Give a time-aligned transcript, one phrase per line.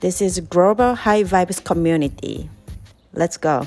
[0.00, 2.48] This is Global High Vibes Community.
[3.12, 3.66] Let's go!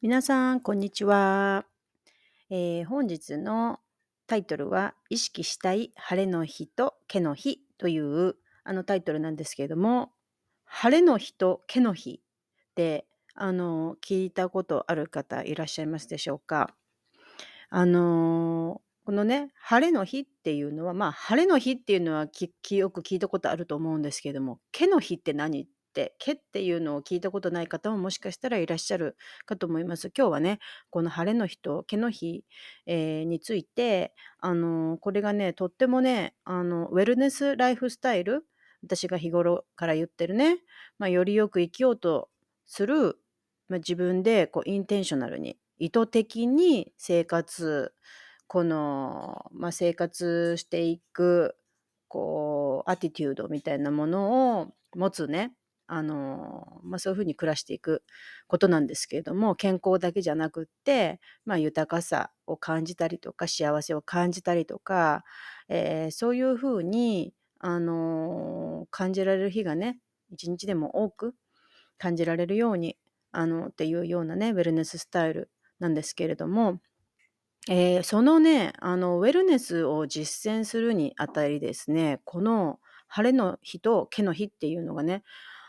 [0.00, 1.66] 皆さん、こんにちは、
[2.50, 3.80] えー、本日の
[4.28, 10.12] タイトルは意識したい晴れの日と毛の日というあのタイトルなんですけれども
[10.66, 16.76] 晴れの日と毛の日ってあの聞いたことある方いらっしゃいますでしょうか？
[17.70, 22.26] あのこのね晴れの日っていうのはまあ晴れの日っていうのは
[22.72, 30.12] よく聞いたことあると思うんですけども毛の日って何って毛っていうのを聞いたことない方ももしかしたらいらっしゃるかと思います。
[30.14, 30.58] 今日はね
[30.90, 32.44] この晴れの日と毛の日、
[32.84, 38.44] えー、についてあのこれがねとってもねあのウェルネスライフスタイル
[38.82, 40.58] 私が日頃から言ってるね、
[40.98, 42.28] まあ、よりよく生きようと
[42.66, 43.18] する、
[43.70, 47.94] まあ、自分でこうインテンショナルに意図的に生活
[48.48, 51.56] この、まあ、生活していく
[52.08, 55.52] こうアティテュードみたいなものを持つね
[55.86, 58.02] あの、まあ、そういうふうに暮らしていく
[58.46, 65.24] ことなんですけれども健康だけじゃなくって、まあ、豊かさを感じたりとか幸せを感じたりとか、
[65.68, 69.98] えー、そういうふうにあの感じられる日がね
[70.30, 71.34] 一日でも多く
[71.98, 72.96] 感じられるように
[73.32, 76.80] あのっていうようなねウェルネススタイルなんですけれども、
[77.70, 85.22] えー、そのねあのウェルネスを実践するにあたりですねこの晴れの日と毛の日っていうのがね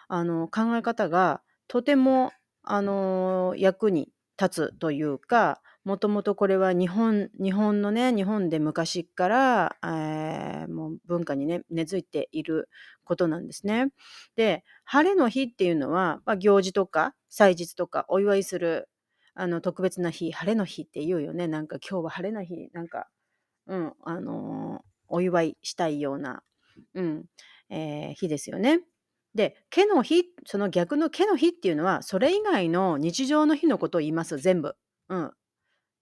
[0.07, 2.31] あの考え方がとても
[2.63, 12.69] あの役に立つというかもともとこれは日本日本のね日本で昔から、えー、もう文化にね根付いている
[13.03, 13.87] ことなんですね。
[14.35, 18.87] で晴れの日っていうのは、まあ、行事とか祭日とかお祝いする
[19.39, 23.07] あの特別な日晴れの日って言うよねなんか今日は晴れの日なんか
[23.67, 26.43] うんあのー、お祝いしたいような、
[26.93, 27.25] うん
[27.69, 28.79] えー、日ですよね。
[29.35, 34.75] で毛の日その逆の毛の日っていうのはそれ以外の日常の日のことを言います全部。
[35.09, 35.31] うん、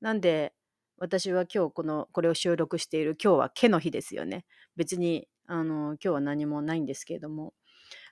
[0.02, 0.54] なんで、
[0.98, 4.46] 私は今日この、これを収録している今日は毛の日ですよね。
[4.76, 7.54] 別に、あの、今日は何もないんですけれども、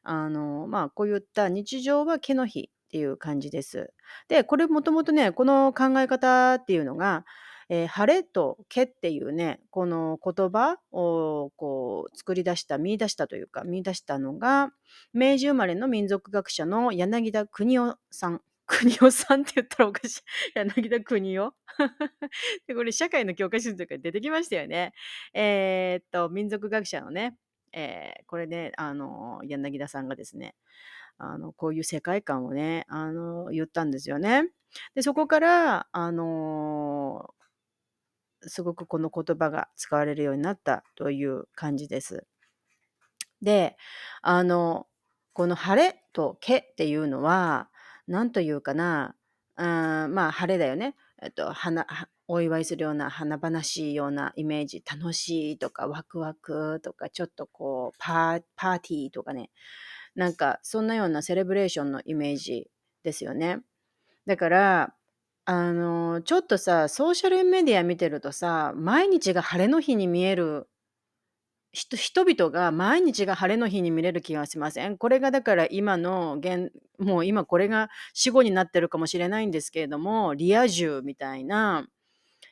[0.03, 3.91] あの、まあ、こういった日常は毛の日っていう感じです。
[4.29, 7.25] で、これもともとね、この考え方っていうのが、
[7.67, 14.71] えー、晴れと毛っていうね、この言葉をこう作り出した、見出したというか、見出したのが、
[15.13, 20.21] 明治生まれの民族学者の柳田邦夫さん 国夫さんって言ったらおかしい。
[20.55, 21.53] 柳田国夫
[22.73, 24.93] これ社会の教科書とか出てきましたよね。
[25.33, 27.35] えー、っと、民族学者のね、
[27.73, 30.55] えー、これね、あの、柳田さんがですね、
[31.17, 34.49] あの、こういう世界観をね、あの、言ったんですよね。
[34.95, 37.33] で、そこから、あの
[38.47, 42.25] すごくこの言葉が使われるようになったという感じです。
[43.41, 43.77] で、
[44.21, 44.87] あの、
[45.33, 47.69] この晴れと毛っていうのは、
[48.07, 49.15] なんというかな、
[49.57, 49.65] うん、
[50.13, 50.95] まあ、晴れだよね。
[51.21, 51.87] えっと、花、
[52.27, 59.51] お祝いするような華々しいようなイメージ、楽しいとかワクワクとか、ちょっとこう、パーティーとかね、
[60.15, 62.69] なんかそんなようなセレブレーションのイメージ
[63.03, 63.59] ですよね。
[64.25, 64.93] だから、
[65.45, 70.67] あの、ちょっとさ、ソーシャルメディア見てるとさ、毎日が晴れの日に見える
[71.71, 74.97] 人々が毎日が晴れの日に見れる気がしません？
[74.97, 81.85] これがだから今の現もう今これが死後になってるかもしれないんですけれどもリア充みたいな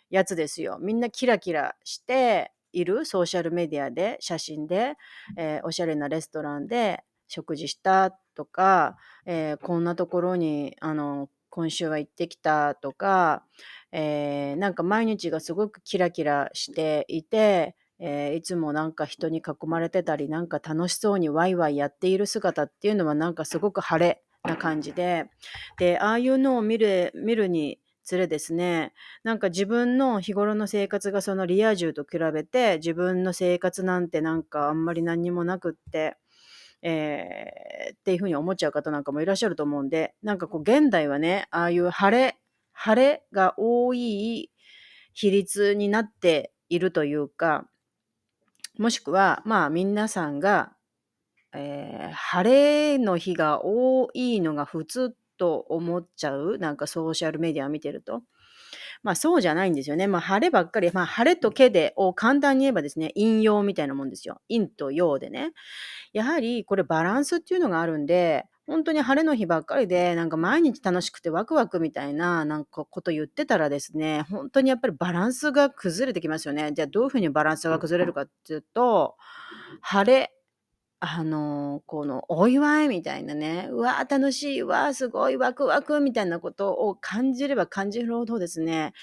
[0.09, 4.95] やつですよみんなキラキラしているソーシャルメディアで写真で、
[5.37, 7.01] えー、おしゃれなレストランで
[7.33, 8.95] 食事したとか、
[9.25, 13.43] えー、こんなところにあの今週は行ってきたとか、
[13.91, 17.75] えー、なんか毎日がすごくキラキラしていて
[18.05, 25.29] えー、いつもなんか人に囲まれてたりなんか楽しそうにワイワイやっている姿っていうのはなんかすごく晴れな感じで
[25.77, 28.93] でああいうのを見る見るにつれですね
[29.23, 36.17] なんか自分の日頃の生活がそのリア充と比べて自分の生活なんてなんかあんまり何にもなくって、
[36.83, 42.37] えー、っていうふうに思っちゃう方なんかもいらっしゃると思うんでなんかこう現代はねああいう晴れ
[42.73, 44.51] 晴れが多い
[45.13, 47.67] 比率になっているというか
[48.77, 50.73] もしくは、まあ、皆さんが、
[51.53, 58.23] えー晴れの日が多いのが普通と思っちゃう、なんかソーシャルメディアを見てると。
[59.03, 60.07] まあそうじゃないんですよね。
[60.07, 64.41] まあ晴ればっかり、まあ晴れとけでを簡単に言えばですね、引用みたいなもんですよ。
[64.49, 65.51] 陰と陽でね。
[66.13, 76.71] やはりこれバランスっていうのがあるんで、本当に晴れの日ばっかりで、なんか毎日楽しくてワクワクみたいな、なんかこと言ってたらですね、本当にやっぱりバランスが崩れてきますよね。
[76.73, 79.17] じゃあどういうふうにバランスが崩れるかっていうと、
[79.81, 80.31] 晴れ、
[81.05, 88.93] あの、このお祝いみたいなね、うわー楽しい、わーすごいワクワクみたいなことを感じれば感じるほどですね、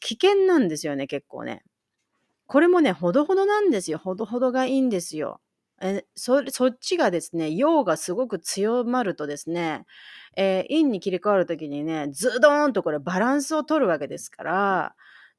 [0.00, 1.64] 危険なんですよね、結構ね。
[2.46, 3.98] これもね、ほどほどなんですよ。
[3.98, 5.40] ほどほどがいいんですよ。
[5.82, 9.86] えそそっちがですね、陽がすごく強まるとですね、
[10.36, 14.96] えー陰に切り替わるときにね、ズドーンとこれバランスを取るわけですから、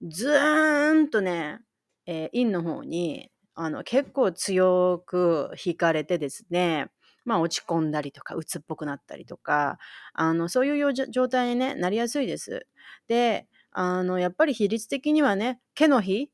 [0.07, 1.59] ズーンとね、
[2.07, 6.87] えー陰の方にあの結構強く引かれてですね、
[7.25, 9.77] まあ落ち込んだりとか、鬱っぽくなったりとか、
[10.13, 12.67] あのそういう状態に、ね、なりやすいです。
[13.07, 16.29] で、あのやっぱり比率的にはね、毛の日、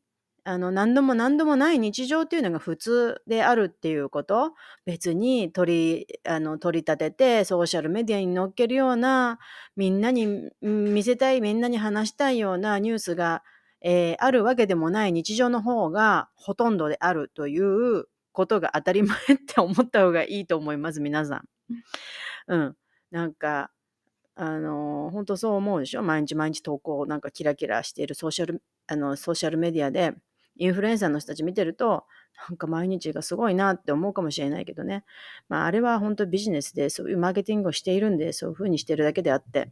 [0.45, 4.53] あの何度も何度もない日常っていうのが普通であるっていうこと
[4.85, 9.37] 別に取りあの取り立ててソーシャルメディアに載っけるような
[9.75, 13.43] みんなに見せたいみんなに話したいようなニュースが、
[13.81, 21.47] えーあるわけでもない日常の方がほとんどであるということが当たり前って思った方がいいと思います皆さん。
[22.47, 22.75] うん、
[23.11, 23.71] なんか
[24.35, 26.03] あの本当そう思うでしょ？
[26.03, 30.13] 毎日毎日投稿なんかキラキラしているソーシャルあのソーシャルメディアで
[30.57, 32.05] インフルエンサーの人たち見てると
[32.49, 35.03] なんか毎日がすごいなって思うかもしれないけどね、
[35.47, 39.71] まあ、あれは本当ビジネスでそういうマーケティングをしているんでそういうふうにしてるだけであって、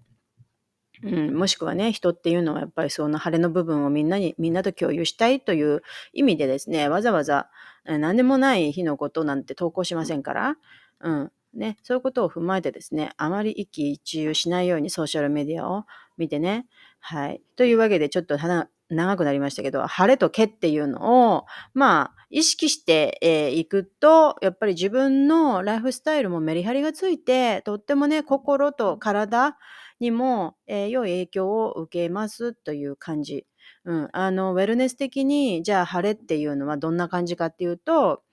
[1.04, 5.82] うん、もしくはね人っていうのはやっぱりその晴れの部分をみんなにみんなと共有したいという
[6.14, 7.50] 意味でですねわざわざ
[7.86, 10.58] 何でもない日のことなんて投稿しませんから、
[11.02, 15.86] うんね、そういうことを踏まえてですねあまり一喜一憂しないようにソーシャルメディアを
[16.18, 16.68] 見てね
[17.00, 17.42] はい。
[17.56, 29.58] というわけでちょっとはな長くなりましたけど晴れと毛っていうのをまあ意識してい、えーいくとやっぱり自分のライフスタイルもメリハリがついてとってもね心と体
[30.00, 33.46] にも、えー良い影響を受けますという感じ。
[33.86, 38.24] うん、あのウェルネス的にじゃあ晴れっていうのはどんな感じかっていうと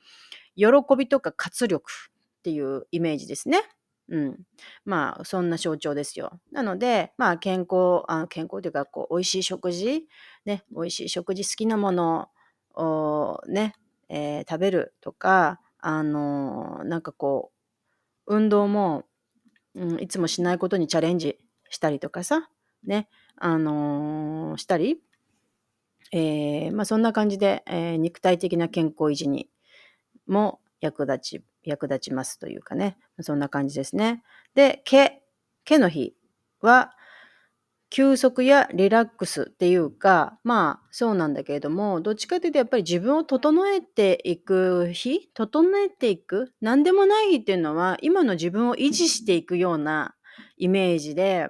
[0.56, 0.66] 喜
[0.96, 1.90] びとか活力
[2.38, 3.62] っていうイメージですね。
[4.08, 4.40] うん、
[4.84, 6.38] まあそんな象徴ですよ。
[6.52, 10.06] なのでまあ健康あ健康というかこう美味しい食事
[10.44, 12.28] ね美味しい食事好きなもの
[12.74, 13.74] をね、
[14.08, 17.50] えー食べるとかあのーなんかこ
[18.26, 19.04] う運動も、
[19.74, 21.38] うん、いつもしないことにチャレンジ
[21.74, 22.48] したりとかさ
[22.84, 25.00] ねあのーしたり。
[26.12, 29.48] えーまあ、そんな感じで、えー肉体的な健康維持に
[30.28, 34.22] も役立ち、役立ちますというかね、そんな感じですね。
[34.54, 35.22] で、毛、
[35.64, 36.14] 毛の日
[36.60, 36.92] は、
[37.90, 50.14] 休息やリラックスっていうか、まあそうなんだけれども、どっちかというとやっぱり自分を整えていく日、整えていく、何でもない日っていうのは、今の自分を維持していくような
[50.58, 51.48] イメージで、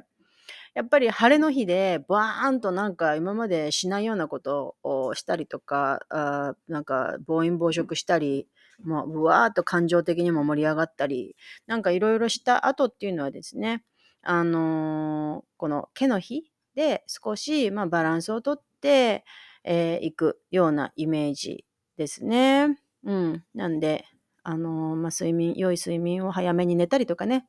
[0.74, 8.48] やっぱり晴れの日でバーンとなんか今までしないようなことをしたりとか、あなんか暴飲暴食したり、
[8.82, 13.84] まあ、うわーっと感情的にも盛り上がったり、なんかいろいろした後っていうのはですね、
[14.22, 19.24] あのーこの毛の日で少し、まあ、バランスをとって
[19.64, 21.64] い、えーいくようなイメージ
[21.96, 22.78] ですね。
[23.04, 23.44] うん。
[23.54, 24.04] なんで、
[24.42, 27.46] あのーまあ、睡眠、良い睡眠を早めに寝たりとかね、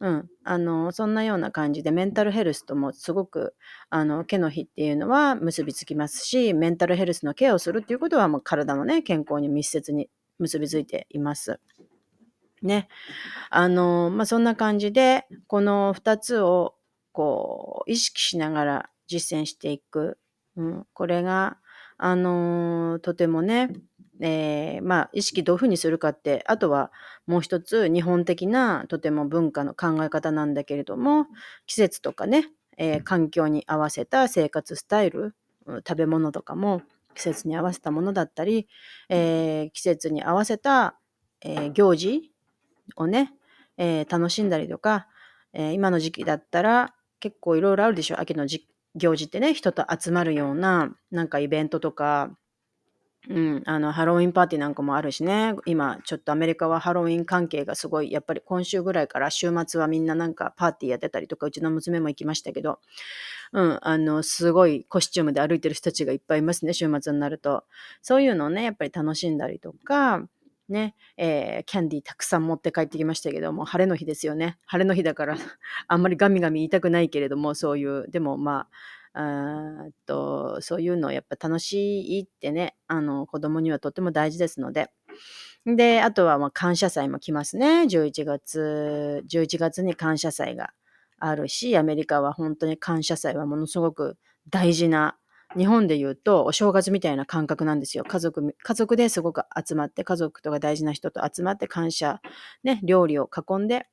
[0.00, 3.54] うん、あのそんなような感じでメンタルヘルスともすごく
[3.90, 11.60] あの毛の日っていうのは結びつきますしメンタルヘルスのケアをするっていうことはもう体のね健康に密接に結びついています。
[12.62, 12.88] ね。
[13.50, 16.74] あのまあそんな感じでこの2つを
[17.12, 20.18] こう意識しながら実践していく、
[20.56, 21.58] うん、これが
[21.96, 23.70] あのとてもね
[24.20, 26.92] えーまあ意識どういうふうにするかってあとは
[27.26, 31.26] もう一つ日本的なとても文化の考え方なんだけれども
[31.66, 35.34] 季節とかね、えー環境に合わせた生活スタイル
[35.66, 36.82] うん食べ物とかも
[37.14, 38.68] 季節に合わせたものだったり、
[39.08, 40.98] えー季節に合わせた、
[41.40, 42.30] えー行事
[42.96, 43.32] をね、
[43.78, 45.06] えー楽しんだりとか、
[45.52, 48.20] えー今の時期だったら結構いろいろあるでしょ。
[48.20, 52.30] 秋のじ行事ってね人と集まるようななんかイベントとか
[53.28, 55.54] うん、あの、ハロウィンパーティーなんかもあるしね。
[55.64, 62.80] 今、ちょっとアメリカはハロウィン関係がすごい、やっぱり今週ぐらいから週末はみんななんかパーティーやってたりとか、うちの娘も行きましたけど、
[63.52, 67.64] うん、あの、すごいコスチュームで歩いてる人たちがいっぱいいますね、週末になると。
[68.02, 70.28] そういうのをね、やっぱり楽しんだりとか、
[70.68, 74.58] ね、えー、キャンディーたくさん持って帰ってきましたけども、晴れの日ですよね。
[74.66, 75.36] 晴れの日だから
[75.88, 78.68] あんまりガミガミ言いたくないけれども、そういう、でもまあ、
[79.16, 84.90] あとそういうのやっぱ楽しいってね、あの子供にはとっても大事ですので。
[85.66, 87.86] で、あとはま感謝祭も来ますね。
[87.86, 90.72] 11月、11月に感謝祭が
[91.18, 94.18] あるし、アメリカは本当に感謝祭はものすごく
[94.50, 95.16] 大事な、
[95.56, 98.04] 日本で言うとお正月みたいな感覚なんですよ。
[98.04, 102.20] 家族、家族ですごく集まって、家族とか大事な人と集まって感謝、
[102.64, 103.86] ね、料理を囲んで、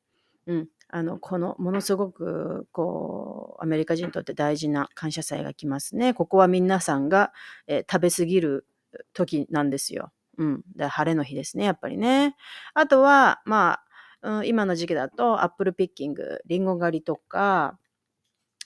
[0.47, 6.13] うん、あの、この、ものすごく、こう、アメリカ人にとって大事な感謝祭が来ますね。
[6.13, 7.31] ここは皆さんが、
[7.67, 8.67] えー、食べ過ぎる
[9.13, 10.11] 時なんですよ。
[10.37, 10.61] うん。
[10.75, 12.35] で晴れの日ですね、やっぱりね。
[12.73, 13.79] あとは、ま
[14.21, 17.79] あ、うん、今の時期だと、 apple picking、リンゴ狩りとか、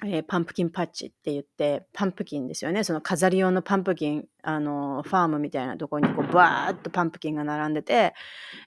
[0.04, 2.84] えー、 pumpkin patch って言って、パンプキンですよね。
[2.84, 8.14] その飾り用のパンプキン、あの、ファームみたいなところにこう、バーッとパンプキンが並んでて、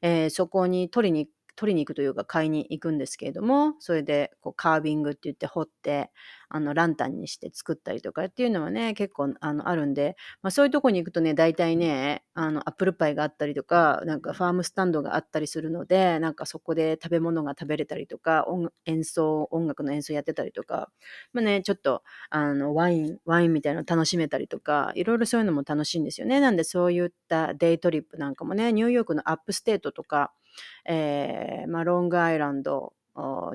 [0.00, 6.12] えー、そこに取りに取りに行くというか買いに行くんですけれども、それでこうカービングって言って掘って、
[6.48, 20.88] あのランタンにして作ったりとかっていうのはね、結構あのあるんで、まあ、そういうとこに行くとね、大体ね、あのアップルパイがあったりとか、なんかファームスタンドがあったりするので、なんかそこで食べ物が食べれたりとか、音演奏、音楽の演奏やってたりとか、
[21.32, 26.38] まあね、ちょっとあのワイン、ワインみたいなの楽しめたりとか、いろいろそういうのも楽しいんですよね。
[26.38, 30.32] なんでそういった day trip なんかもね、ニューヨークの upstate とか、
[30.84, 32.92] えー、まあ、ロングアイランド、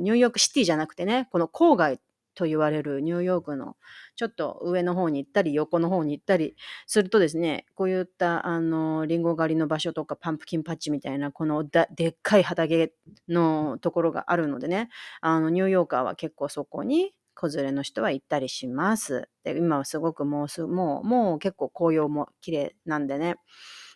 [0.02, 2.02] ニューヨークシティじゃなくてね、この郊外
[2.36, 3.75] と言われるニューヨークの
[4.16, 6.56] ちょっと上の方に行ったり横の方に行ったり
[6.88, 12.94] するとですね、こういったあのリンゴ狩りの場所とか pumpkin patch みたいなこのでっかい畑
[13.28, 14.90] のところがあるのでね、
[15.22, 19.28] あのニューヨーカーは結構そこに子連れの人は行ったりします。
[19.44, 23.36] で今はすごくもうすもうもう結構紅葉も綺麗なんでね、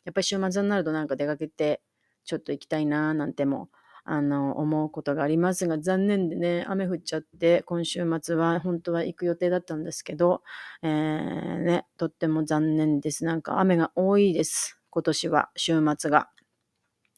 [0.06, 1.82] やっぱり週末になるとなんか出かけて
[2.26, 3.70] ちょっと行きたいななんても、
[4.10, 10.44] あの、思うことがありますが、残念でね、雨降っちゃって、今週末は本当は行く予定だったんですけど、
[10.82, 13.26] えー、ね、とっても残念です。
[13.26, 14.80] なんか雨が多いです。
[14.92, 16.30] 今年は、週末が。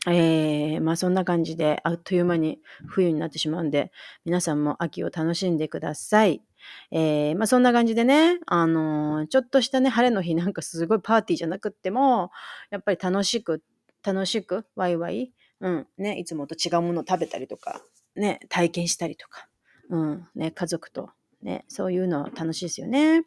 [0.07, 3.91] えー、まあそんな感じで、あっという間に冬になってしまうんで、
[4.25, 6.41] 皆さんも秋を楽しんでください。
[6.89, 12.31] えー、まあそんな感じでね、あのー、ちょっとしたね、晴れの日なんかすごいパーティーじゃなくっても、
[12.71, 13.61] やっぱり楽しく
[14.03, 17.81] 楽しく、ワイワイ、うん、ね、いつもと違うものを食べたりとか、
[18.15, 19.47] ね、体験したりとか、
[19.89, 21.09] うん、ね、家族と、
[21.41, 23.23] ね、そういうの楽しいですよね。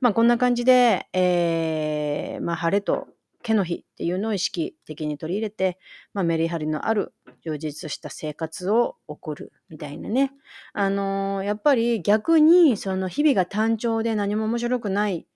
[0.00, 3.08] まあ、こんな感じで、えー、まあ、晴れと
[3.42, 5.78] 毛の日っていうのを意識的に取り入れて、
[6.14, 7.12] まあ、メリハリのある
[7.44, 10.32] 充実した生活を送るみたいなね。
[10.72, 15.26] あのー、やっぱり逆にその日々が単調で何も面白くない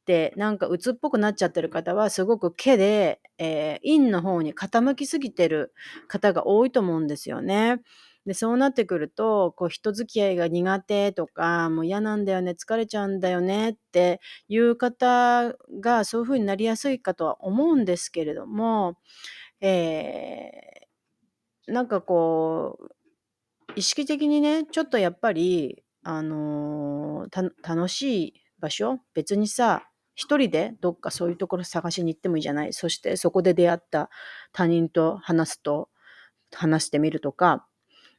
[0.00, 5.72] ってなんか鬱っぽくなっちゃってる方はすごく毛で、えー、陰の方に傾きすぎてる
[6.08, 7.80] 方が多いと思うんですよね。
[8.26, 18.98] でそうなってくるとこう人付き合いが苦手とかもう嫌なんだよね疲れちゃうんだよねっていう方がそういうふうになりやすいかとは思うんですけれども、
[19.60, 22.92] えー、なんかこう
[23.74, 29.89] 意識的にねちょっとやっぱりあのー、楽しい場所別にさ
[30.20, 32.74] 一人でどっかそういうところ探しに行ってもいいじゃない？
[32.74, 34.10] そしてそこで出会った
[34.52, 35.88] 他人と話すと、
[36.52, 37.64] 話してみるとか、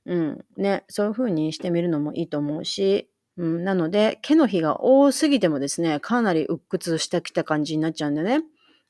[0.08, 8.42] うん、ね、そういう風にしてみるのもいいと思うし、うん、なので、毛の日が多すぎてもですね、かなり鬱屈してきた感じになっちゃうんでね。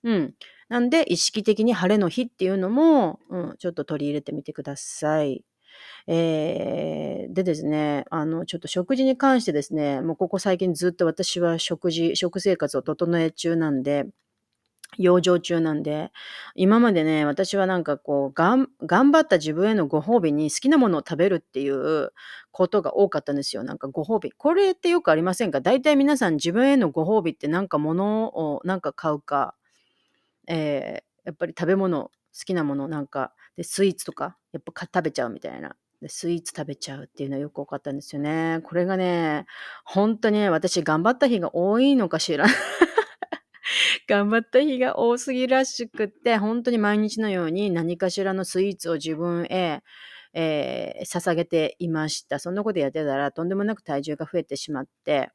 [0.04, 0.34] うん。
[0.70, 5.44] なんで、意識的に晴れの日っていうのも、うん、ちょっと取り入れてみてください。
[6.08, 14.06] えー、でですね、あの、ちょっと食事に関してですね、もうここ最近ずっと私は食事、食生活を整え中なんで、
[14.98, 16.12] 養生中なんで、
[16.54, 22.12] 今までね、私はなんかこう、がん頑張った自分へのご褒美に好きなものを食べるっていう
[22.52, 23.64] ことが多かったんですよ。
[23.64, 24.34] なんかご褒美。
[24.34, 25.62] これってよくありませんか？
[25.62, 29.56] 大体皆さん自分へのご褒美ってなんか物をなんか買うか、
[30.48, 32.12] えー、やっぱり食べ物、好
[32.46, 35.76] きなものなんか、で、スイーツとか、やっぱ食べちゃうみたいな。
[36.08, 38.60] スイーツ食べちゃうっていうのはよく多かったんですよね。
[38.64, 39.46] これがね、
[39.86, 42.46] 本当にね、私頑張った日が多いのかしら。
[44.08, 49.84] 頑張った日が多すぎらしくって、本当に毎日のように何かしらのスイーツを自分へ、
[50.34, 52.40] えー、捧げていました。
[52.40, 55.30] そんなことやってたらとんでもなく体重が増えてしまって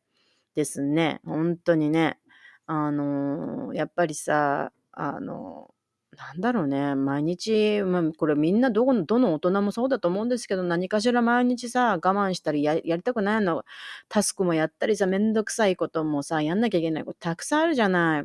[0.55, 2.19] ですね、本当にね、
[2.67, 5.71] あのー、やっぱりさ、あの、
[6.17, 13.65] なんだろうね、毎日、まあ、これみんなどこの、どの大人もそうだと思うんですけど、何かしら毎日さ、我慢したりややりたくないの、
[14.09, 18.25] タスクもやったりさ、めんどくさいこともさ、やんなきゃいけないことたくさんあるじゃない。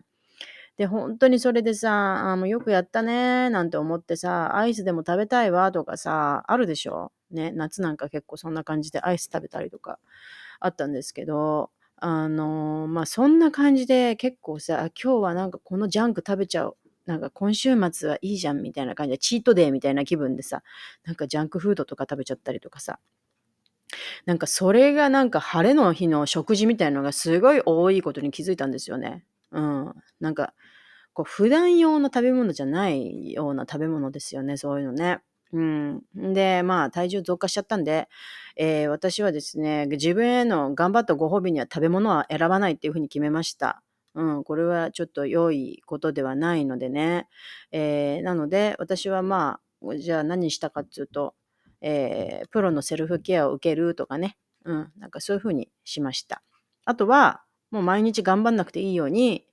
[0.78, 7.12] で、本当にそれでさ、あもうよくやったねなんて思ってさ、アイスでも食べたいわとかさ、あるでしょ？
[7.32, 10.00] ね、夏なんか結構そんな感じでアイス食べたりとか
[10.62, 16.78] あったんですけど、あの、まあ、そんな感じで結構さ、今日はなんかこのジャンク食べちゃう。
[17.06, 20.64] なんか今週末はいいじゃんみたいな感じで、チートデーみたいな気分でさ、
[21.06, 23.00] なんかジャンクフードとか食べちゃったりとかさ。
[24.26, 29.26] なんかそれがなんか晴れの日の食事みたいなのがすごい多いことに気づいたんですよね。
[29.52, 29.94] うん。
[30.20, 30.54] なんか、
[31.14, 35.20] こう普段用の食べ物じゃないような食べ物ですよね、そういうのね。
[35.54, 36.04] うん。
[36.34, 38.08] で、まあ、体重増加しちゃったんで、
[38.56, 43.82] えー私はですね、自分への頑張ったご褒美には食べ物は選ばないっていうふうに決めました。
[44.16, 47.28] うん、これはちょっと良いことではないのでね。
[47.72, 51.36] えーなので、私はまあ、じゃあ何したかっていうと、
[51.82, 54.38] えープロのセルフケアを受けるとかね。
[54.66, 56.44] うん、なんかそういうふうにしました。
[56.86, 59.48] あとは、もう毎日頑張んなくていいように、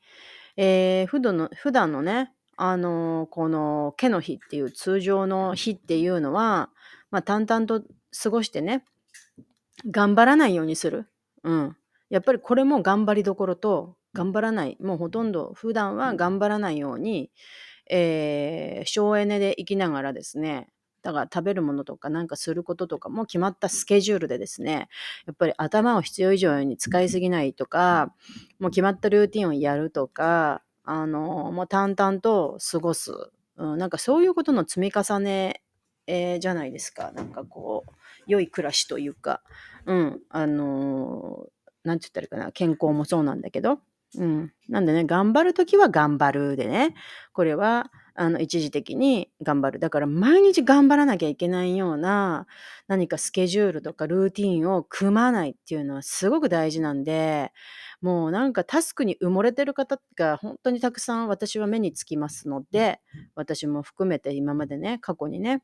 [0.57, 6.71] えー普段の、普段のね、あの、この毛の日っていう通常の日っていうのは、
[7.11, 7.83] まあ、淡々と
[8.23, 8.85] 過ごしてね、
[9.91, 11.07] 頑張らないようにする。
[11.45, 11.77] うん。
[12.11, 14.77] やっぱりこれも頑張りどころと、頑張らない。
[14.81, 17.31] もうほとんど普段は頑張らないように、
[17.89, 20.69] えー省エネで生きながらですね、
[21.03, 24.89] だから食べるものとかなんかすることとかも決まったスケジュールでですね、
[25.27, 28.13] やっぱり頭を必要以上に使いすぎないとか、
[28.59, 33.13] もう決まったルーティンをやるとか、あの、もう淡々と過ごす。
[33.57, 35.63] うん、なんかそういうことの積み重ね、
[36.09, 37.13] えーじゃないですか。
[37.13, 37.93] なんかこう、
[38.27, 39.43] 良い暮らしというか、
[39.87, 43.81] うん、あのーなんて言ったらいいかな、健康もそうなんだけど、
[44.17, 44.53] うん。
[44.69, 46.95] なんでね、頑張るときは頑張るでね、
[47.33, 49.79] これは、あの、一時的に頑張る。
[49.79, 52.47] だから毎日頑張らなきゃいけないような、
[52.89, 57.53] 何かスケジュールとかルーティンを組まないっていうのはすごく大事なんで、
[58.01, 63.01] もうなんかタスクに埋もれてる方が本当にたくさん私は目につきますので、
[63.37, 65.63] 私も含めて今までね、過去にね。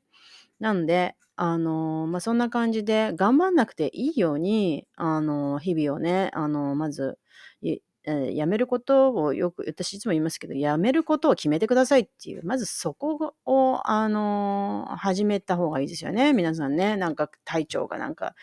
[0.61, 7.19] なんで、あの、まあ、そんな感じで頑張んなくていいように、あの、日々をね、あの、まず、
[7.63, 16.33] いえーやめることをよく、私いつも言いますけど、やめることを決めてくださいっていう、まずそこを、あの、始めた方がいいですよね。
[16.33, 18.35] 皆さんね、なんか体調がなんか、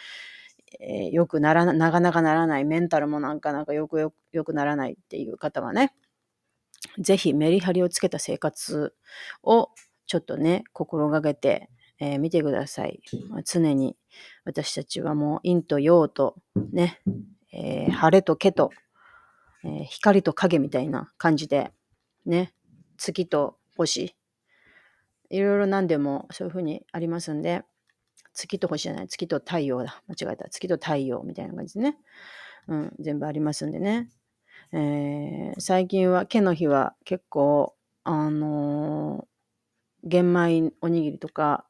[0.80, 5.94] えーよくならな、なかなかならない、メンタルもなんかなんかよくよくよくならないっていう方はね、
[7.00, 8.94] ぜひメリハリをつけた生活
[9.44, 9.70] を
[10.08, 11.70] ちょっとね、心がけて、
[12.00, 13.02] えー見てください。
[13.46, 13.96] 常に
[14.46, 16.36] 私たちはもう陰と陽と
[16.74, 17.00] ね、
[17.54, 18.72] えー晴れと毛と、
[19.64, 21.72] えー光と影みたいな感じで、
[22.26, 22.54] ね、
[22.98, 24.16] 月と星、
[25.30, 27.64] いろいろ何でもそういう風にありますんで、
[28.34, 30.02] 月と星じゃない、月と太陽だ。
[30.08, 30.50] 間違えた。
[30.50, 31.98] 月と太陽みたいな感じでね。
[32.68, 34.10] うん、全部ありますんでね。
[34.72, 39.32] えー最近は、毛の日は結構、あのー
[40.04, 41.68] 玄米おにぎりとか、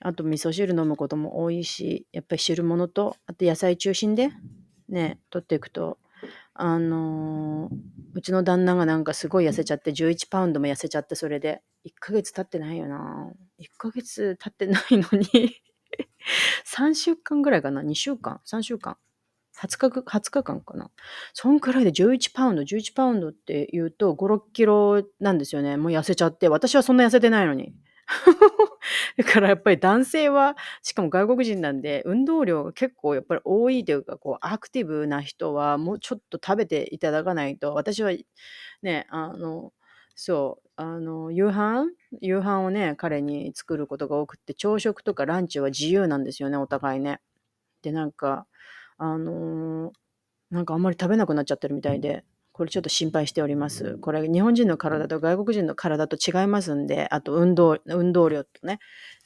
[0.00, 4.30] あと味噌汁飲むことも多いし、やっぱり汁物と、あと野菜中心で
[4.88, 5.98] ね、取っていくと、
[6.62, 7.70] あの
[8.12, 13.32] うちの旦那がなんかすごい痩せちゃって、11パウンドも痩せちゃって、それで、1ヶ月経ってないよな。
[13.58, 15.56] 1ヶ月経ってないのに、
[16.66, 18.98] 3週間ぐらいかな ?2 週間 ?3 週間
[19.56, 20.90] ?20 日、20日間かな？
[21.32, 25.78] そんくらいで11パウンド、11パウンドって言うと5、6キロなんですよね。
[25.78, 26.48] もう痩せちゃって。
[26.48, 27.74] 私はそんな痩せてないのに。
[29.16, 38.12] だからやっぱり男性は、しかも外国人なんで、運動量が結構やっぱり多いというか、こう、アクティブな人はもうちょっと食べていただかないと、私は
[38.82, 39.72] ね、あの、
[40.14, 41.86] そう、あの、夕飯？
[42.20, 47.20] 夕飯をね、彼に作ることが多くって、朝食とかランチは自由なんですよね、お互いね。
[47.82, 48.46] で、なんか、
[48.98, 49.94] あのー
[50.50, 53.96] なんかあんまり食べなくなっちゃってるみたいで、これちょっと心配しております。
[53.98, 58.78] これ日本人の体と外国人の体と違いますんで、あと運動、運動量とね、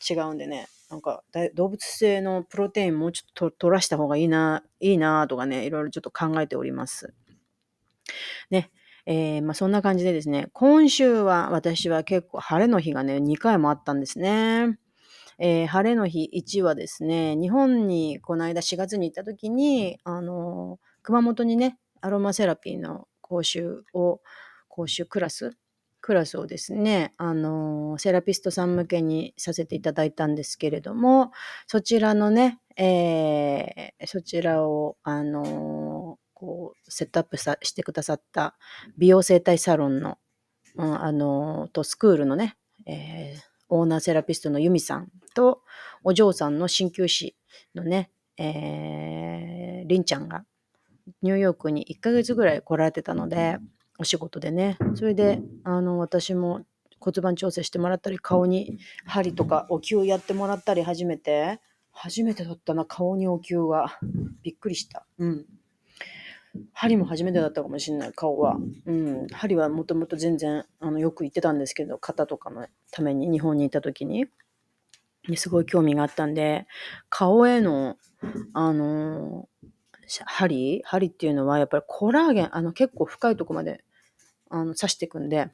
[0.09, 7.15] 違うんでね、なんか動物性のプロテインもうちょっとと取らした方がいいな、いいなとかね、いろいろちょっと考えております。
[8.51, 8.71] ね。
[9.07, 14.79] えーまあ、そんな感じでですね、今週は私は結構晴れの日がね、2回もあったんですね。
[15.39, 24.21] えー晴れの日1はですね、日本にこの間4月に行った時に、あのー熊本にね、アロマセラピーの講習を、
[24.69, 25.57] 講習クラス？
[26.01, 31.33] クラスをですね、あのセラピストさん向けにさせていただいたんですけれども、
[31.67, 38.57] そちらのね、えーそちらを、あのこう、セットアップさしてくださった
[38.99, 40.19] 美容整体サロンの
[40.77, 45.63] うん、あの、とスクールのね、えー、オーナーセラピストのユミさんと、
[46.03, 47.37] お嬢さんの鍼灸師
[47.75, 50.45] のね、えー、りんちゃんが
[51.23, 53.59] ニューヨークに1ヶ月ぐらい来られてたので、
[53.99, 54.79] お仕事でね。
[54.95, 56.63] それで、あの、私も
[56.99, 61.61] 骨盤調整してもらったり、顔に針とかお灸やってもらったり初めて、
[61.93, 63.99] 初めてだったな、顔にお灸は。
[64.43, 65.07] びっくりした。
[65.19, 65.47] うん。
[66.73, 68.57] 針も初めてだったかもしれない、顔は。
[68.87, 69.27] うん。
[69.29, 74.27] 針はもともと全然あのよく行ってたんですけど、肩とかのために日本にいた時に。
[75.37, 76.67] すごい興味があったんで、
[77.09, 77.97] 顔への、
[78.53, 79.49] あの
[80.27, 80.83] 針？
[80.85, 83.85] 針っていうのはやっぱりコラーゲン、あの結構深いとこまで
[84.51, 85.51] あの刺していくんで、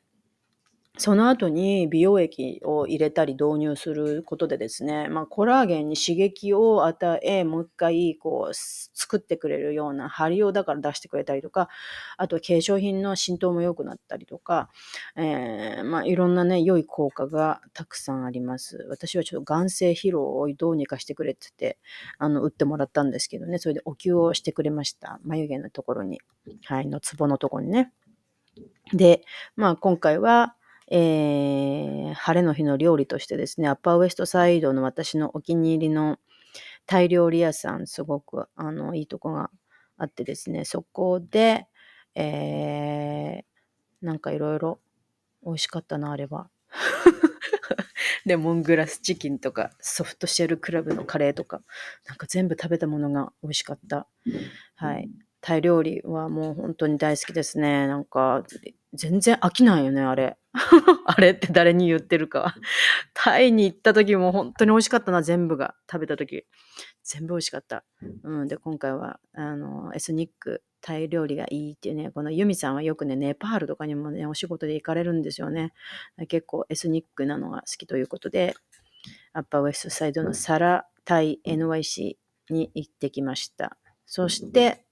[1.00, 11.70] その後に美容液を入れたり導入することでですね、まあ、コラーゲンに刺激を与え、もう一回こう作ってくれるような張りをだから出してくれたりとか、
[12.18, 14.68] あと化粧品の浸透も良くなったりとか、
[15.16, 18.86] えー、まあ、いろんなね、良い効果がたくさんあります。
[18.90, 21.78] 私はちょっと眼性疲労をどうにかしてくれって言って、
[22.18, 25.18] あの、打ってもらったんですけどね、それでお灸をしてくれました。
[25.24, 26.20] 眉毛のところに。
[26.64, 27.90] はい、のツボのところにね。
[28.92, 29.22] で、
[29.56, 30.56] まあ今回は、
[30.90, 36.18] えー、晴れの日の料理としてですね、アッパーウエストサイドの私のお気に入りの
[36.86, 39.50] タイ料理屋さん、すごくあのいいとこが
[39.96, 41.68] あってですね、そこで、
[42.14, 44.80] えー、なんかいろいろ
[45.44, 46.50] 美味しかったな、あれは。
[48.26, 51.62] レモングラスチキンとか、ソフトシェルクラブのカレーとか、
[52.06, 54.08] なんか全部食べたものが美味しかった。
[54.74, 55.10] はい。
[55.40, 57.86] タイ料理はもう本当に大好きですね。
[57.86, 58.44] なんか、
[58.92, 60.36] 全然飽きないよね、あれ。
[61.06, 62.56] あれって誰に言ってるか。
[63.14, 65.74] タイに行った時も本当に美味しかったな、全部が。
[65.90, 66.46] 食べた時。
[67.04, 67.84] 全部美味しかった。
[68.24, 68.48] うん。
[68.48, 75.72] で、今回は、あの、エスニック、タイ料理がいいっていうね、このユミさんはよくね、ネパールとかにもね、お仕事で行かれるんですよね。
[76.28, 78.54] 結構エスニックなのが好きということで、
[79.32, 82.16] アッパーウエストサイドのサラタイ NYC
[82.50, 83.76] に行ってきました。
[84.06, 84.84] そして、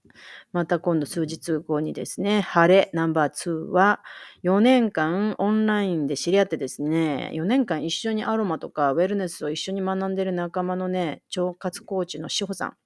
[0.53, 4.01] また今度数日後にですね、晴れナンバー2は
[4.43, 12.77] 4年間オンラインで知り合ってですね、4年間一緒にアロマとかウェルネスを一緒に学んでる仲間のね、腸活コーチの志保さん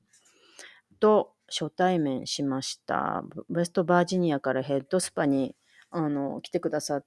[1.01, 3.25] と初対面しました。
[3.51, 5.55] ウェストバージニアからヘッドスパに
[5.91, 7.05] あの来てくださっ、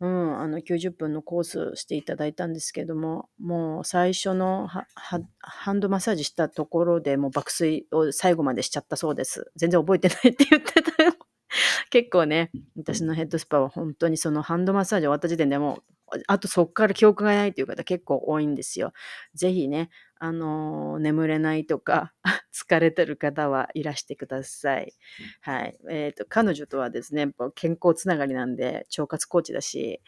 [0.00, 11.12] うん、あの90分のコースしていただいたんですけどももう最初のハンドマッサージしたところでもう爆睡を最後までしちゃったそうです全然覚えてないって言ってたよ
[11.90, 15.82] 結構ね私のヘッドスパは本当にそのハンドマッサージ終わった時点でもう
[16.26, 18.92] あとそっから記憶がないという方結構多いんですよ。
[19.34, 19.90] ぜひね、
[20.22, 22.12] あのー、眠れないとか、
[22.54, 24.92] 疲れてる方はいらしてください。
[25.40, 25.78] はい。
[25.88, 30.02] えっ、ー、と、彼女とはですね、健康つながりなんで、腸活コーチだし、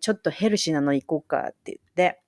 [0.00, 2.22] ちょっとヘルシーなの行こうかって言って、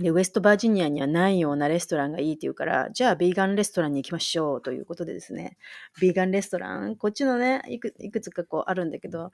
[0.00, 5.58] で、ウェストバージニアにはないようなレストランがいいって言うから、じゃあ、ビーガンレストランに行きましょうということでですね、
[6.00, 9.32] ビーガンレストラン、こっちのね、いくいくつかこうあるんだけど、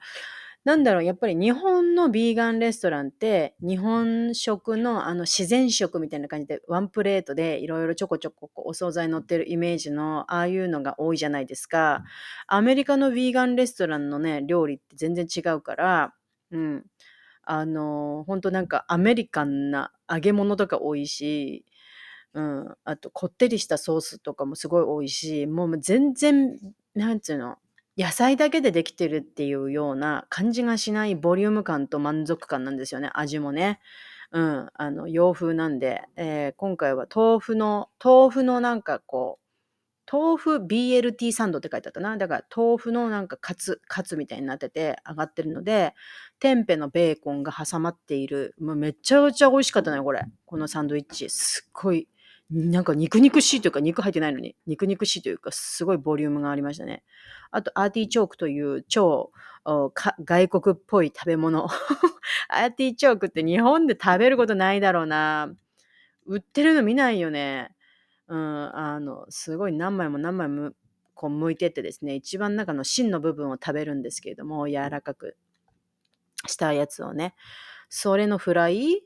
[0.65, 12.03] なんだろう、やっぱり日本のビーガンレストランって、日本食のあの自然食みたいな感じで、ワンプレートでいろいろちょこちょこお惣菜乗ってるイメージの、ああいうのが多いじゃないですか。
[12.47, 16.13] アメリカのビーガンレストランのね、料理って全然違うから、
[16.51, 16.85] うん。
[17.43, 21.65] あの、本当なんかアメリカンな揚げ物とか多いし、
[22.33, 26.57] うん、あとこってりしたソースとかもすごい多いし、もう全然、
[26.95, 27.57] なんつうの、
[27.99, 33.81] 野菜だけでできてるっていうような感じがしないボリューム感と満足感なんですよね、味もね。
[34.31, 39.49] うん、あの、洋風なんで、えー、今回は豆腐の、豆腐のなんかこう、
[40.11, 42.15] 豆腐 BLT サンドって書いてあったな。
[42.15, 45.93] だから豆腐のなんかカツ、カツみたいになってて上がってるので、
[46.39, 48.55] テンペのベーコンが挟まっている。
[48.59, 50.23] もうめちゃくちゃ美味しかったね、これ。
[50.45, 51.29] このサンドイッチ。
[51.29, 52.07] すっごい
[52.51, 57.03] なんか肉肉しいというか肉入ってないのに肉肉しいというかすごいボリュームがありましたね。
[57.51, 59.31] あとアーティーチョークという超
[59.63, 61.67] 外国っぽい食べ物。
[62.49, 65.53] アーティーチョークって日本で食べることないだろうな。
[66.25, 67.75] 売ってるの見ないよね。
[68.27, 70.71] うん、あの、すごい何枚も何枚も
[71.15, 75.35] こう剥いてってですね、一番中の芯の部分を食べるんですけれども、柔らかく
[76.47, 77.35] したやつをね。
[77.89, 79.03] それのフライ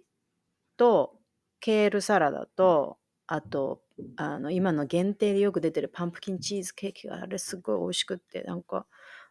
[0.78, 1.18] と、
[1.60, 3.82] ケールサラダと、あと、
[4.18, 8.86] あの、今の限定でよく出てるパンプキンチーズケーキがあれすごい美味しくって、なんか、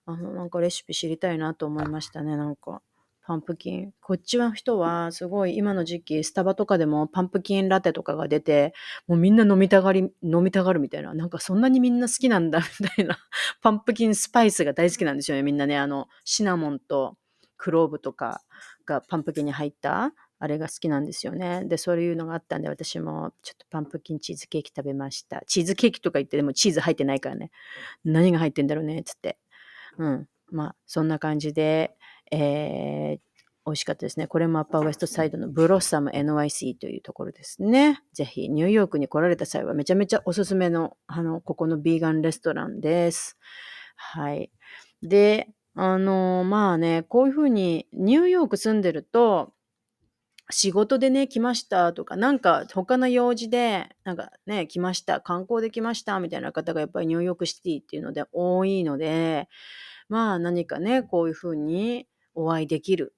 [0.07, 2.83] あの、なんかレシピ知りたいなと思いましたね、なんか。
[3.24, 3.92] パンプキン。
[4.00, 8.74] こっちは人はすごい今の時期スタバとかでもパンプキンラテとかが出て、
[9.07, 11.14] もうみんな飲みたがり、飲みたがるみたいな。
[11.14, 13.18] なんかそんなにみんな好きなんだみたいな。
[13.62, 15.78] パンプキンスパイスが大好きなんですよね、みんなね。
[15.78, 17.16] あの、シナモンと
[17.57, 18.42] クローブとか
[18.87, 21.62] がパンプキンに入ったあれが好きなんですよね。
[21.66, 25.40] で、そういうのがあったんで、私もちょっとパンプキンチーズケーキ食べました。
[25.46, 27.52] チーズケーキとか言ってでもチーズ入ってないからね。
[28.05, 29.38] 何が入ってんだろうね、つって。
[29.98, 30.28] うん。
[30.50, 31.94] まあ、そんな感じで、
[32.33, 33.20] えー、
[33.66, 34.26] 美味しかったですね。
[34.26, 38.02] これもアッパーウエストサイドのブロッサム NYC というところですね。
[38.12, 43.38] ぜひニューヨークに来られた際はめちゃめちゃおすすめの、あの、ここのビーガンレストランです。
[43.94, 44.50] はい。
[45.05, 49.52] で、あの、まあね、こういうふうにニューヨーク住んでると、
[50.52, 59.48] 仕事でね、来ましたとか、なんか他の用事で、なんかね、来ました、観光で来ましたみたいな方がやっぱりニューヨークシティっていうので多いので、
[60.08, 63.14] まあ何かね、こういうふうにお会いできる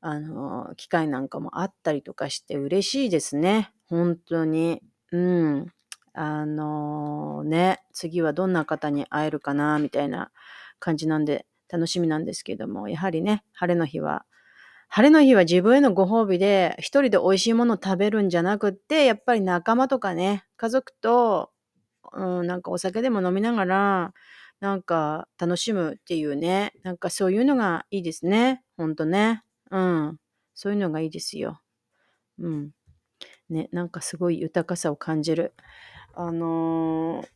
[0.00, 3.72] あの、機会なんかもあったりとかして嬉しいですね。
[3.88, 4.82] 本当に。
[5.12, 5.66] うん。
[6.14, 10.30] あのね、次はどんな方に会えるかな、みたいな
[10.80, 14.24] 感じなんで、楽しみなんですけども、やはりね、晴れの日は、
[14.88, 21.50] 晴れの日は自分へのご褒美で、一人で美味しいものを食べるんじゃなくって、やっぱり仲間とかね、家族と、
[22.12, 24.14] うん、なんかお酒でも飲みながら、
[24.60, 28.64] なんか楽しむっていうね、なんかそういうのがいいですね。
[28.76, 29.42] ほんとね。
[29.70, 30.18] うん。
[30.54, 31.60] そういうのがいいですよ。
[32.38, 32.70] うん。
[33.50, 35.54] ね、なんかすごい豊かさを感じる。
[36.14, 37.28] あのー、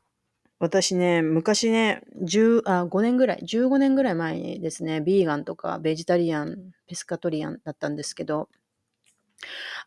[0.63, 8.49] 私ね、昔ね、10あ、5年ぐらい、15年ぐらい前にですね、ビーガンとかベジタリアン、ペスカトリアンだったんですけど、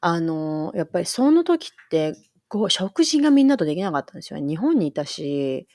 [0.01, 2.17] あの、やっぱりその時って、
[2.49, 4.45] こう、食事がみんなとできなかったんですよね。
[4.45, 5.65] 日本にいたし、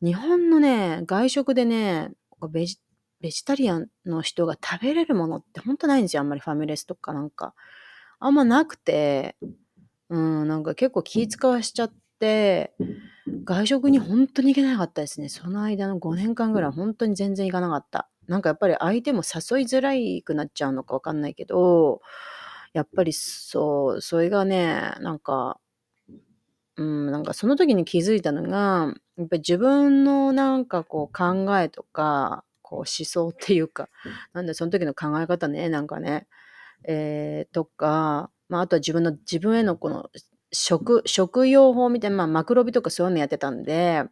[0.00, 2.12] 日本のね、外食でね、
[2.50, 2.78] ベジ
[3.20, 6.22] ベジタリアンの人が食べれるものってほんとないんですよ。
[6.22, 7.52] あんまりファミレスとかなんか。
[8.18, 9.36] あんまなくて、
[10.08, 12.72] うん、なんか結構気使わしちゃって、
[13.44, 15.28] 外食に本当に行けなかったですね。
[15.28, 18.08] その間の5年間ぐらい本当に全然行かなかった。
[18.26, 22.00] なんかやっぱり相手も誘いづらいくなっちゃうのかわかんないけど、
[22.72, 25.58] やっぱりそう、それがね、なんか、
[26.76, 33.88] うん、なんかその時に気づいたのが、やっぱり自分のなんかこう考えとか、こう思想っていうか、
[34.32, 36.26] なんでその時の考え方ね、なんかね、
[36.84, 40.10] えー、とか、まあ、あとは自分の、自分へのこの
[40.52, 44.04] 食、食用法みたいな、まあ、マクロビとかそういうのやってたんで、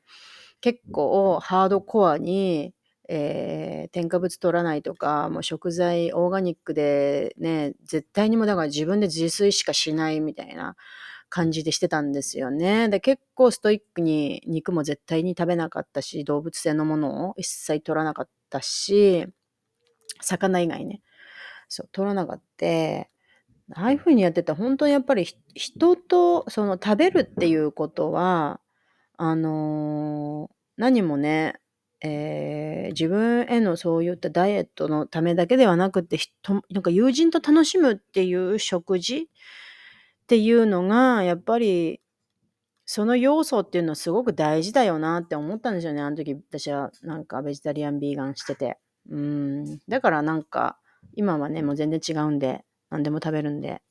[0.61, 2.75] 結構ハードコアに、
[3.09, 10.77] えー、添加物取らないとか、もう食材オーガニックでね、絶対にもだから自分で自炊しかしないみたいな
[11.29, 12.89] 感じでしてたんですよね。
[12.89, 19.27] で、結構ストイックに肉も絶対に食べなかったし、動物性のものを一切取らなかったし、
[20.21, 21.03] 魚以外ね。
[21.69, 22.67] そう、取らなかった。
[23.75, 28.61] ああいう風にやってた本当にやっぱり人とその食べるっていうことは、
[29.17, 31.55] あのー、何もね、
[32.03, 36.19] えー、自分へのそういったダイエットのためだけではなくて、
[36.71, 42.01] なんか友人と楽しむっていう食事っていうのが、やっぱり、
[42.85, 46.03] その要素っていうのはすごく大事だよなって思ったんですよね。
[46.03, 48.79] あの時私はなんかベジタリアン、ビーガンしてて。
[49.11, 49.79] うん。
[49.89, 50.79] だからなんか、
[51.15, 53.83] 今はね、もう全然違うんで、何でも食べるんで。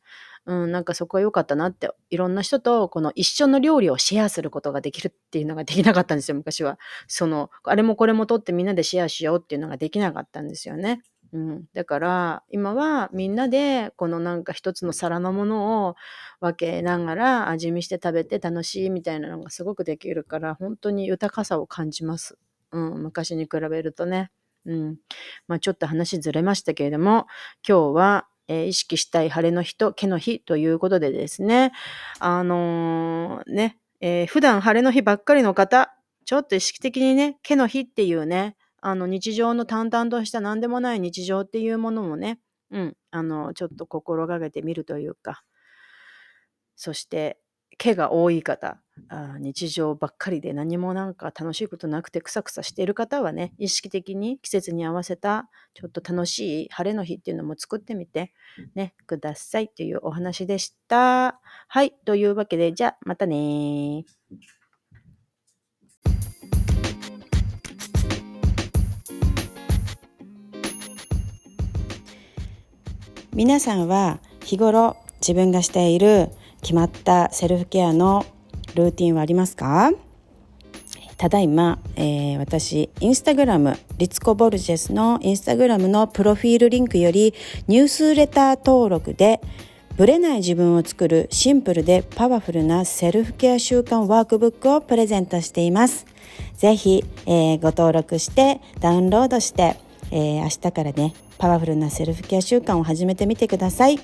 [0.46, 6.78] うん、なんかそこは良かったなって、いろんな人とこの一緒の料理をシェアすることができるっていうのができなかったんですよ、昔は。
[7.08, 11.02] その、あれもこれも取ってみんなでシェアしようっていうのができなかったんですよね。
[11.34, 15.96] うん、だから今はみんなでこのなんか一つの皿のものを
[16.40, 22.38] 分けながら味見して食べて楽しいみたいなのがすごくできるから本当に豊かさを感じます。
[22.72, 24.32] うん、昔に比べるとね。
[24.66, 24.98] うん。
[25.48, 27.28] まあちょっと話ずれましたけれども
[27.68, 31.72] 今日は、えー、意識したい晴れの日と毛の日ということでですね。
[32.20, 42.40] あのー、ね、えー、普段晴れの日ばっかりの方ちょっと意識的にね、毛の日っていうね、あの、日常の淡々とした何でもない日常っていうものもね、
[42.72, 45.44] うん、あの、ちょっと心がけてみるというか、
[46.76, 47.38] そして、
[47.78, 58.34] 毛が多い方あ、日常ばっかりで何もなんか楽しいことなくてくさくさしている方はね、意識的に季節に合わせたちょっと楽しい晴れの日っていうのも作ってみて
[58.74, 61.40] ね、くださいというお話でした。
[61.68, 64.06] はい、というわけで、じゃあまたね
[73.34, 76.30] 皆さんは日頃自分がしている
[76.62, 78.26] 決まったセルフケアの
[78.76, 79.92] ルーティンはありますか？
[81.18, 87.34] ただいま、えー、私、インスタグラム、リツコ・ボルジェスのインスタグラムのプロフィールリンクより
[87.68, 89.40] ニュースレター登録で
[89.96, 96.06] ブレない自分を作るシンプルでパワフルなセルフケア習慣ワークブックをプレゼントしています。
[96.58, 99.78] ぜひ、えー、ご登録してダウンロードして
[100.12, 104.00] えー、明日からねパワフルなセルフケア習慣を始めてみてください。